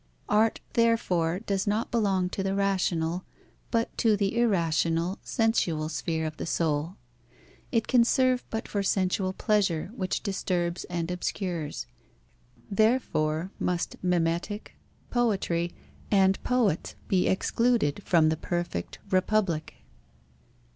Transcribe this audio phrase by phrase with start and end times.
[0.29, 3.23] Art therefore does not belong to the rational,
[3.69, 6.95] but to the irrational, sensual sphere of the soul.
[7.71, 11.85] It can serve but for sensual pleasure, which disturbs and obscures.
[12.71, 14.73] Therefore must mimetic,
[15.11, 15.71] poetry,
[16.09, 19.75] and poets be excluded from the perfect Republic.